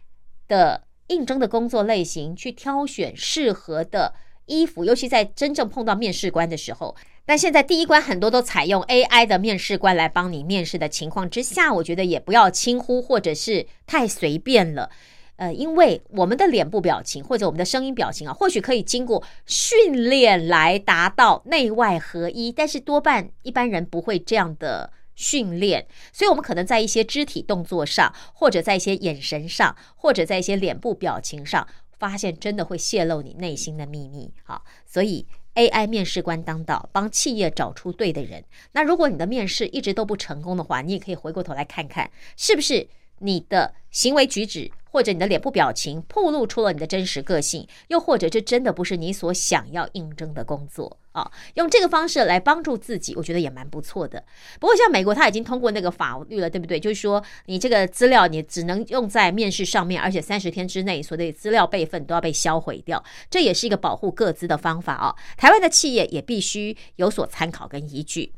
[0.47, 4.15] 的应征的工作类型去挑选适合的
[4.47, 6.95] 衣服，尤其在真正碰到面试官的时候。
[7.25, 14.91] 但现在第一关很多都采用 AI 的面试官来帮你面试的情况之下，我觉得也不要轻忽或者是太随便了。
[15.37, 31.67] 呃，因为我们的脸部表情或者我们的声音表情啊，或许可以经过训练来达到内外合一，但是多半一般人不会这样的训练，所以我们可能在一些肢体动作上，或者在一些眼神上，或者在一些脸部表情上，
[32.03, 34.35] 发现真的会泄露你内心的秘密。
[34.43, 35.25] 好，所以。
[35.55, 38.43] AI 面试官当道，帮企业找出对的人。
[38.73, 42.89] 那如果你的面试一直都不成功的话，你也可以回过头来看看，是不是
[43.19, 44.71] 你的行为举止。
[44.93, 51.31] 或者你的脸部表情暴露出了你的真实个性，又或者这真的不是你所想要应征的工作啊？
[51.55, 54.23] 用这个方式来帮助自己，我觉得也蛮不错的。
[54.61, 56.79] 不过像美国，他已经通过那个法律了，对不对？
[56.79, 65.17] 就是说你这个资料你只能用在面试上面，而且三十天之内所有资料备份都要被销毁掉，这也是一个保护各资的方法啊。
[65.39, 68.33] 台湾的企业也必须有所参考跟依据。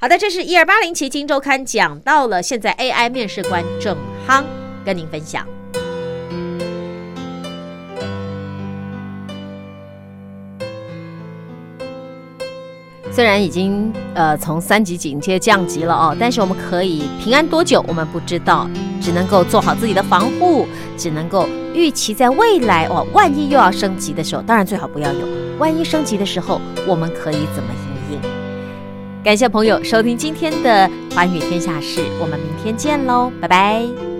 [0.00, 3.96] 好的，这是一二八零期《金周刊》讲到了现在 AI 面试官正
[4.28, 4.44] 夯，
[4.84, 5.46] 跟您分享。
[13.14, 18.68] 虽然已经呃从三级警戒降级了哦，但是我们可以平安多久我们不知道，
[19.00, 25.20] 只能够做好自己的防护，只能够预期在未来哦，万一又要升级的时候，当然最好不要有。
[25.60, 27.70] 万一升级的时候，我们可以怎么
[28.10, 28.20] 应应？
[29.22, 34.13] 感谢朋友收听今天的《寰宇天下事》，我们明天见喽，拜拜。